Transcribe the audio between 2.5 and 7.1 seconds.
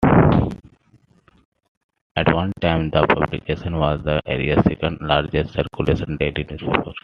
time the publication was the area's second largest circulating daily newspaper.